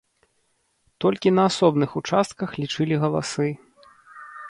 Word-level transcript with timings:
Толькі 1.05 1.33
на 1.41 1.45
асобных 1.51 1.89
участках 2.03 2.49
лічылі 2.65 2.95
галасы. 3.07 3.49